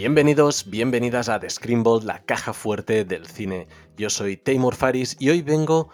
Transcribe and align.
Bienvenidos, 0.00 0.70
bienvenidas 0.70 1.28
a 1.28 1.38
The 1.40 1.50
Screenbolt, 1.50 2.04
la 2.04 2.22
caja 2.22 2.54
fuerte 2.54 3.04
del 3.04 3.26
cine. 3.26 3.68
Yo 3.98 4.08
soy 4.08 4.38
Taymor 4.38 4.74
Faris 4.74 5.14
y 5.18 5.28
hoy 5.28 5.42
vengo 5.42 5.90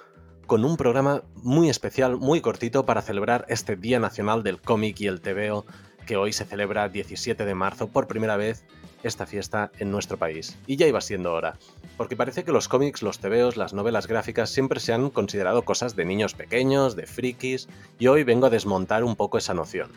con 0.46 0.64
un 0.64 0.76
programa 0.76 1.24
muy 1.34 1.68
especial, 1.68 2.16
muy 2.16 2.40
cortito 2.40 2.86
para 2.86 3.02
celebrar 3.02 3.46
este 3.48 3.74
Día 3.74 3.98
Nacional 3.98 4.44
del 4.44 4.60
Cómic 4.60 5.00
y 5.00 5.08
el 5.08 5.20
TVO 5.20 5.66
que 6.06 6.16
hoy 6.16 6.32
se 6.32 6.44
celebra 6.44 6.88
17 6.88 7.44
de 7.44 7.54
marzo 7.56 7.88
por 7.88 8.06
primera 8.06 8.36
vez 8.36 8.64
esta 9.02 9.26
fiesta 9.26 9.72
en 9.80 9.90
nuestro 9.90 10.16
país. 10.18 10.56
Y 10.68 10.76
ya 10.76 10.86
iba 10.86 11.00
siendo 11.00 11.32
hora, 11.32 11.58
porque 11.96 12.14
parece 12.14 12.44
que 12.44 12.52
los 12.52 12.68
cómics, 12.68 13.02
los 13.02 13.18
tebeos, 13.18 13.56
las 13.56 13.74
novelas 13.74 14.06
gráficas 14.06 14.50
siempre 14.50 14.78
se 14.78 14.92
han 14.92 15.10
considerado 15.10 15.62
cosas 15.62 15.96
de 15.96 16.04
niños 16.04 16.34
pequeños, 16.34 16.94
de 16.94 17.06
frikis, 17.06 17.68
y 17.98 18.06
hoy 18.06 18.22
vengo 18.22 18.46
a 18.46 18.50
desmontar 18.50 19.02
un 19.02 19.16
poco 19.16 19.36
esa 19.36 19.52
noción. 19.52 19.90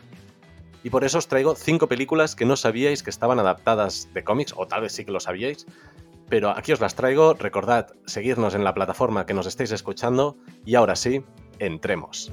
Y 0.82 0.90
por 0.90 1.04
eso 1.04 1.18
os 1.18 1.28
traigo 1.28 1.54
cinco 1.54 1.88
películas 1.88 2.34
que 2.34 2.46
no 2.46 2.56
sabíais 2.56 3.02
que 3.02 3.10
estaban 3.10 3.38
adaptadas 3.38 4.08
de 4.14 4.24
cómics, 4.24 4.54
o 4.56 4.66
tal 4.66 4.82
vez 4.82 4.92
sí 4.92 5.04
que 5.04 5.12
lo 5.12 5.20
sabíais, 5.20 5.66
pero 6.28 6.50
aquí 6.50 6.72
os 6.72 6.80
las 6.80 6.94
traigo, 6.94 7.34
recordad 7.34 7.88
seguirnos 8.06 8.54
en 8.54 8.64
la 8.64 8.72
plataforma 8.72 9.26
que 9.26 9.34
nos 9.34 9.46
estéis 9.46 9.72
escuchando, 9.72 10.36
y 10.64 10.76
ahora 10.76 10.96
sí, 10.96 11.22
entremos. 11.58 12.32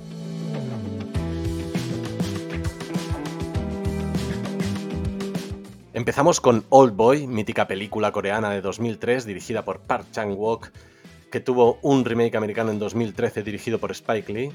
Empezamos 5.94 6.40
con 6.40 6.64
Old 6.70 6.96
Boy, 6.96 7.26
mítica 7.26 7.68
película 7.68 8.12
coreana 8.12 8.52
de 8.52 8.62
2003 8.62 9.26
dirigida 9.26 9.66
por 9.66 9.80
Park 9.80 10.06
Chan-wook, 10.12 10.70
que 11.32 11.40
tuvo 11.40 11.80
un 11.82 12.06
remake 12.06 12.38
americano 12.38 12.72
en 12.72 12.78
2013 12.78 13.42
dirigido 13.42 13.80
por 13.80 13.92
Spike 13.92 14.32
Lee. 14.32 14.52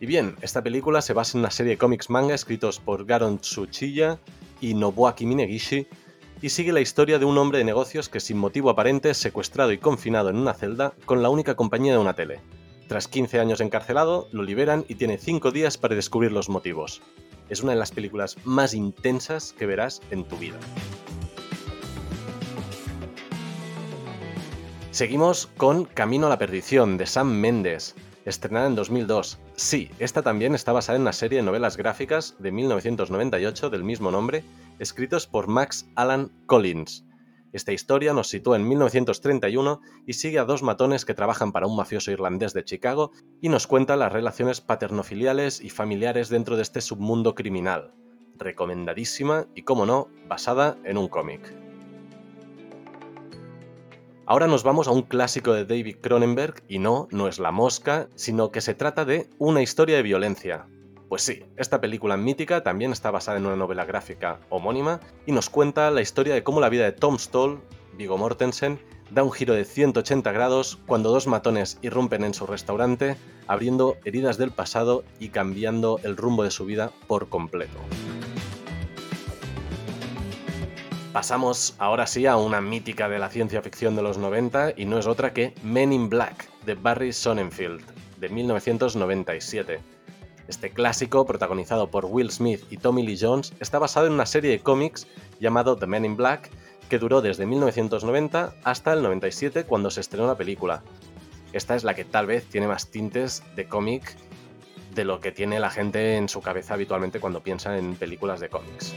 Y 0.00 0.06
bien, 0.06 0.36
esta 0.42 0.62
película 0.62 1.02
se 1.02 1.12
basa 1.12 1.36
en 1.36 1.40
una 1.40 1.50
serie 1.50 1.72
de 1.72 1.78
cómics 1.78 2.10
manga 2.10 2.34
escritos 2.34 2.80
por 2.80 3.04
Garon 3.04 3.38
Tsuchiya 3.38 4.18
y 4.60 4.74
Nobuaki 4.74 5.26
Minegishi 5.26 5.86
y 6.42 6.48
sigue 6.48 6.72
la 6.72 6.80
historia 6.80 7.18
de 7.18 7.24
un 7.24 7.38
hombre 7.38 7.58
de 7.58 7.64
negocios 7.64 8.08
que 8.08 8.20
sin 8.20 8.36
motivo 8.36 8.70
aparente 8.70 9.10
es 9.10 9.18
secuestrado 9.18 9.72
y 9.72 9.78
confinado 9.78 10.30
en 10.30 10.36
una 10.36 10.54
celda 10.54 10.92
con 11.06 11.22
la 11.22 11.30
única 11.30 11.54
compañía 11.54 11.92
de 11.92 11.98
una 11.98 12.14
tele. 12.14 12.40
Tras 12.88 13.08
15 13.08 13.40
años 13.40 13.60
encarcelado, 13.60 14.28
lo 14.32 14.42
liberan 14.42 14.84
y 14.88 14.96
tiene 14.96 15.16
5 15.16 15.52
días 15.52 15.78
para 15.78 15.94
descubrir 15.94 16.32
los 16.32 16.48
motivos 16.48 17.00
es 17.48 17.62
una 17.62 17.72
de 17.72 17.78
las 17.78 17.92
películas 17.92 18.36
más 18.44 18.74
intensas 18.74 19.54
que 19.58 19.66
verás 19.66 20.00
en 20.10 20.24
tu 20.24 20.36
vida. 20.36 20.58
Seguimos 24.90 25.48
con 25.56 25.84
Camino 25.84 26.26
a 26.26 26.30
la 26.30 26.38
Perdición 26.38 26.96
de 26.96 27.06
Sam 27.06 27.32
Mendes, 27.32 27.96
estrenada 28.24 28.66
en 28.66 28.74
2002. 28.74 29.38
Sí, 29.56 29.90
esta 29.98 30.22
también 30.22 30.54
está 30.54 30.72
basada 30.72 30.96
en 30.96 31.02
una 31.02 31.12
serie 31.12 31.38
de 31.38 31.44
novelas 31.44 31.76
gráficas 31.76 32.36
de 32.38 32.52
1998 32.52 33.70
del 33.70 33.84
mismo 33.84 34.10
nombre, 34.10 34.44
escritos 34.78 35.26
por 35.26 35.48
Max 35.48 35.86
Alan 35.94 36.30
Collins. 36.46 37.04
Esta 37.52 37.72
historia 37.72 38.12
nos 38.12 38.28
sitúa 38.28 38.56
en 38.56 38.66
1931 38.66 39.80
y 40.06 40.14
sigue 40.14 40.40
a 40.40 40.44
dos 40.44 40.64
matones 40.64 41.04
que 41.04 41.14
trabajan 41.14 41.52
para 41.52 41.68
un 41.68 41.76
mafioso 41.76 42.10
irlandés 42.10 42.52
de 42.52 42.64
Chicago 42.64 43.12
y 43.40 43.48
nos 43.48 43.68
cuenta 43.68 43.94
las 43.94 44.12
relaciones 44.12 44.60
paternofiliales 44.60 45.60
y 45.60 45.70
familiares 45.70 46.28
dentro 46.28 46.56
de 46.56 46.62
este 46.62 46.80
submundo 46.80 47.36
criminal. 47.36 47.94
Recomendadísima 48.36 49.46
y, 49.54 49.62
como 49.62 49.86
no, 49.86 50.08
basada 50.26 50.76
en 50.84 50.98
un 50.98 51.06
cómic. 51.06 51.63
Ahora 54.26 54.46
nos 54.46 54.62
vamos 54.62 54.88
a 54.88 54.90
un 54.90 55.02
clásico 55.02 55.52
de 55.52 55.66
David 55.66 55.96
Cronenberg 56.00 56.62
y 56.66 56.78
no, 56.78 57.08
no 57.10 57.28
es 57.28 57.38
La 57.38 57.52
Mosca, 57.52 58.08
sino 58.14 58.50
que 58.50 58.62
se 58.62 58.74
trata 58.74 59.04
de 59.04 59.28
Una 59.38 59.60
historia 59.60 59.96
de 59.96 60.02
violencia, 60.02 60.66
pues 61.10 61.22
sí, 61.22 61.44
esta 61.56 61.80
película 61.80 62.16
mítica 62.16 62.62
también 62.62 62.90
está 62.90 63.10
basada 63.10 63.36
en 63.36 63.46
una 63.46 63.54
novela 63.54 63.84
gráfica 63.84 64.40
homónima 64.48 65.00
y 65.26 65.32
nos 65.32 65.50
cuenta 65.50 65.90
la 65.90 66.00
historia 66.00 66.34
de 66.34 66.42
cómo 66.42 66.60
la 66.60 66.70
vida 66.70 66.84
de 66.84 66.92
Tom 66.92 67.18
Stoll, 67.18 67.60
Vigo 67.96 68.16
Mortensen, 68.16 68.80
da 69.10 69.22
un 69.22 69.30
giro 69.30 69.54
de 69.54 69.64
180 69.64 70.32
grados 70.32 70.78
cuando 70.86 71.10
dos 71.10 71.26
matones 71.26 71.78
irrumpen 71.82 72.24
en 72.24 72.34
su 72.34 72.46
restaurante, 72.46 73.16
abriendo 73.46 73.96
heridas 74.04 74.38
del 74.38 74.50
pasado 74.50 75.04
y 75.20 75.28
cambiando 75.28 76.00
el 76.02 76.16
rumbo 76.16 76.42
de 76.42 76.50
su 76.50 76.64
vida 76.64 76.90
por 77.06 77.28
completo. 77.28 77.78
Pasamos 81.14 81.76
ahora 81.78 82.08
sí 82.08 82.26
a 82.26 82.36
una 82.36 82.60
mítica 82.60 83.08
de 83.08 83.20
la 83.20 83.30
ciencia 83.30 83.62
ficción 83.62 83.94
de 83.94 84.02
los 84.02 84.18
90 84.18 84.72
y 84.76 84.84
no 84.84 84.98
es 84.98 85.06
otra 85.06 85.32
que 85.32 85.54
Men 85.62 85.92
in 85.92 86.08
Black 86.08 86.50
de 86.66 86.74
Barry 86.74 87.12
Sonnenfeld 87.12 87.84
de 88.18 88.28
1997 88.28 89.80
este 90.48 90.70
clásico, 90.70 91.24
protagonizado 91.24 91.88
por 91.88 92.06
Will 92.06 92.32
Smith 92.32 92.64
y 92.68 92.78
Tommy 92.78 93.06
Lee 93.06 93.16
Jones, 93.16 93.52
está 93.60 93.78
basado 93.78 94.08
en 94.08 94.12
una 94.12 94.26
serie 94.26 94.50
de 94.50 94.58
cómics 94.58 95.06
llamado 95.38 95.76
The 95.76 95.86
Men 95.86 96.04
in 96.04 96.16
Black, 96.16 96.50
que 96.88 96.98
duró 96.98 97.22
desde 97.22 97.46
1990 97.46 98.56
hasta 98.64 98.92
el 98.92 99.02
97 99.04 99.66
cuando 99.66 99.92
se 99.92 100.00
estrenó 100.00 100.26
la 100.26 100.36
película. 100.36 100.82
Esta 101.52 101.76
es 101.76 101.84
la 101.84 101.94
que 101.94 102.04
tal 102.04 102.26
vez 102.26 102.44
tiene 102.46 102.66
más 102.66 102.90
tintes 102.90 103.44
de 103.54 103.68
cómic 103.68 104.16
de 104.96 105.04
lo 105.04 105.20
que 105.20 105.30
tiene 105.30 105.60
la 105.60 105.70
gente 105.70 106.16
en 106.16 106.28
su 106.28 106.40
cabeza 106.40 106.74
habitualmente 106.74 107.20
cuando 107.20 107.40
piensa 107.40 107.78
en 107.78 107.94
películas 107.94 108.40
de 108.40 108.48
cómics. 108.48 108.92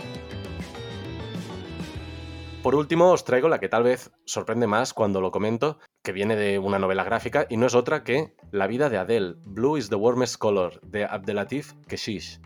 Por 2.68 2.76
último, 2.76 3.12
os 3.14 3.24
traigo 3.24 3.48
la 3.48 3.62
que 3.62 3.70
tal 3.70 3.84
vez 3.84 4.12
sorprende 4.26 4.68
más 4.68 4.94
cuando 4.94 5.22
lo 5.22 5.32
comento, 5.32 5.80
que 6.04 6.12
viene 6.12 6.36
de 6.36 6.60
una 6.60 6.80
novela 6.80 7.06
gráfica 7.06 7.48
y 7.50 7.56
no 7.56 7.66
es 7.66 7.76
otra 7.76 8.04
que 8.04 8.36
La 8.52 8.68
vida 8.68 8.90
de 8.90 8.98
Adele, 8.98 9.36
Blue 9.46 9.78
is 9.78 9.88
the 9.88 9.96
Warmest 9.96 10.36
Color, 10.36 10.82
de 10.82 11.06
Abdelatif 11.06 11.76
Keshish. 11.88 12.42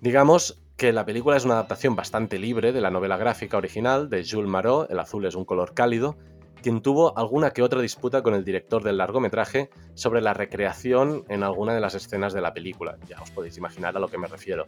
Digamos 0.00 0.62
que 0.78 0.94
la 0.94 1.04
película 1.04 1.36
es 1.36 1.44
una 1.44 1.56
adaptación 1.56 1.94
bastante 1.94 2.38
libre 2.38 2.72
de 2.72 2.80
la 2.80 2.90
novela 2.90 3.18
gráfica 3.18 3.58
original 3.58 4.08
de 4.08 4.24
Jules 4.26 4.48
Marot, 4.48 4.90
El 4.90 4.98
azul 4.98 5.26
es 5.26 5.34
un 5.34 5.44
color 5.44 5.74
cálido, 5.74 6.16
quien 6.62 6.80
tuvo 6.80 7.18
alguna 7.18 7.50
que 7.50 7.60
otra 7.60 7.82
disputa 7.82 8.22
con 8.22 8.32
el 8.32 8.46
director 8.46 8.82
del 8.82 8.96
largometraje 8.96 9.68
sobre 9.92 10.22
la 10.22 10.32
recreación 10.32 11.26
en 11.28 11.42
alguna 11.42 11.74
de 11.74 11.80
las 11.80 11.94
escenas 11.94 12.32
de 12.32 12.40
la 12.40 12.54
película. 12.54 12.96
Ya 13.06 13.20
os 13.20 13.30
podéis 13.30 13.58
imaginar 13.58 13.94
a 13.94 14.00
lo 14.00 14.08
que 14.08 14.16
me 14.16 14.26
refiero. 14.26 14.64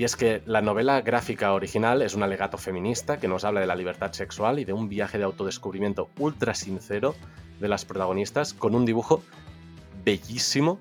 Y 0.00 0.04
es 0.04 0.16
que 0.16 0.40
la 0.46 0.62
novela 0.62 1.02
gráfica 1.02 1.52
original 1.52 2.00
es 2.00 2.14
un 2.14 2.22
alegato 2.22 2.56
feminista 2.56 3.20
que 3.20 3.28
nos 3.28 3.44
habla 3.44 3.60
de 3.60 3.66
la 3.66 3.76
libertad 3.76 4.12
sexual 4.12 4.58
y 4.58 4.64
de 4.64 4.72
un 4.72 4.88
viaje 4.88 5.18
de 5.18 5.24
autodescubrimiento 5.24 6.08
ultra 6.18 6.54
sincero 6.54 7.14
de 7.60 7.68
las 7.68 7.84
protagonistas 7.84 8.54
con 8.54 8.74
un 8.74 8.86
dibujo 8.86 9.22
bellísimo 10.02 10.78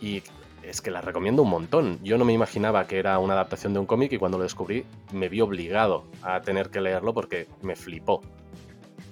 y 0.00 0.22
es 0.62 0.80
que 0.80 0.90
la 0.90 1.02
recomiendo 1.02 1.42
un 1.42 1.50
montón. 1.50 1.98
Yo 2.02 2.16
no 2.16 2.24
me 2.24 2.32
imaginaba 2.32 2.86
que 2.86 2.98
era 2.98 3.18
una 3.18 3.34
adaptación 3.34 3.74
de 3.74 3.80
un 3.80 3.84
cómic 3.84 4.12
y 4.12 4.16
cuando 4.16 4.38
lo 4.38 4.44
descubrí 4.44 4.86
me 5.12 5.28
vi 5.28 5.42
obligado 5.42 6.06
a 6.22 6.40
tener 6.40 6.70
que 6.70 6.80
leerlo 6.80 7.12
porque 7.12 7.48
me 7.60 7.76
flipó. 7.76 8.22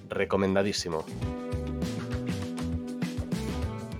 Recomendadísimo. 0.09 1.05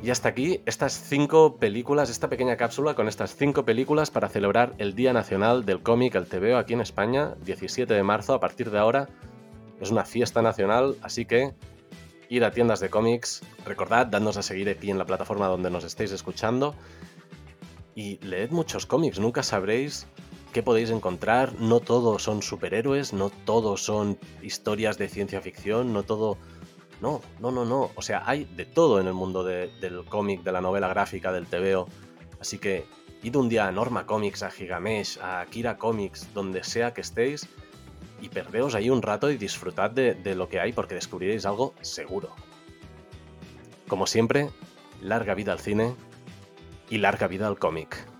Y 0.05 0.11
hasta 0.11 0.29
aquí 0.29 0.61
estas 0.67 1.01
cinco 1.01 1.57
películas, 1.57 2.11
esta 2.11 2.29
pequeña 2.29 2.57
cápsula 2.57 2.93
con 2.93 3.07
estas 3.07 3.35
cinco 3.35 3.65
películas 3.65 4.11
para 4.11 4.29
celebrar 4.29 4.75
el 4.77 4.93
Día 4.93 5.13
Nacional 5.13 5.65
del 5.65 5.81
Cómic, 5.81 6.13
el 6.13 6.27
TVO 6.27 6.57
aquí 6.57 6.73
en 6.73 6.81
España, 6.81 7.33
17 7.43 7.91
de 7.91 8.03
marzo, 8.03 8.35
a 8.35 8.39
partir 8.39 8.69
de 8.69 8.77
ahora. 8.77 9.09
Es 9.81 9.89
una 9.89 10.05
fiesta 10.05 10.43
nacional, 10.43 10.95
así 11.01 11.25
que 11.25 11.55
ir 12.29 12.45
a 12.45 12.51
tiendas 12.51 12.81
de 12.81 12.91
cómics, 12.91 13.41
recordad, 13.65 14.05
dadnos 14.05 14.37
a 14.37 14.43
seguir 14.43 14.69
aquí 14.69 14.91
en 14.91 14.99
la 14.99 15.07
plataforma 15.07 15.47
donde 15.47 15.71
nos 15.71 15.83
estéis 15.83 16.11
escuchando 16.11 16.75
y 17.95 18.19
leed 18.19 18.51
muchos 18.51 18.85
cómics, 18.85 19.17
nunca 19.19 19.41
sabréis 19.41 20.05
qué 20.53 20.61
podéis 20.61 20.91
encontrar, 20.91 21.59
no 21.59 21.79
todos 21.79 22.21
son 22.21 22.43
superhéroes, 22.43 23.11
no 23.11 23.31
todos 23.31 23.83
son 23.83 24.19
historias 24.43 24.99
de 24.99 25.09
ciencia 25.09 25.41
ficción, 25.41 25.93
no 25.93 26.03
todo 26.03 26.37
no, 27.01 27.21
no, 27.39 27.51
no, 27.51 27.65
no. 27.65 27.91
O 27.95 28.01
sea, 28.01 28.23
hay 28.25 28.45
de 28.45 28.65
todo 28.65 28.99
en 28.99 29.07
el 29.07 29.13
mundo 29.13 29.43
del 29.43 30.05
cómic, 30.05 30.43
de 30.43 30.51
la 30.51 30.61
novela 30.61 30.87
gráfica, 30.87 31.31
del 31.31 31.47
TVO. 31.47 31.87
Así 32.39 32.57
que 32.57 32.85
id 33.23 33.35
un 33.35 33.49
día 33.49 33.67
a 33.67 33.71
Norma 33.71 34.05
Comics, 34.05 34.43
a 34.43 34.51
Gigamesh, 34.51 35.19
a 35.19 35.41
Akira 35.41 35.77
Comics, 35.77 36.33
donde 36.33 36.63
sea 36.63 36.93
que 36.93 37.01
estéis, 37.01 37.47
y 38.21 38.29
perdeos 38.29 38.75
ahí 38.75 38.89
un 38.89 39.01
rato 39.01 39.29
y 39.29 39.37
disfrutad 39.37 39.91
de, 39.91 40.13
de 40.13 40.35
lo 40.35 40.47
que 40.47 40.59
hay 40.59 40.73
porque 40.73 40.95
descubriréis 40.95 41.45
algo 41.45 41.73
seguro. 41.81 42.33
Como 43.87 44.07
siempre, 44.07 44.49
larga 45.01 45.35
vida 45.35 45.51
al 45.51 45.59
cine 45.59 45.95
y 46.89 46.97
larga 46.97 47.27
vida 47.27 47.47
al 47.47 47.59
cómic. 47.59 48.14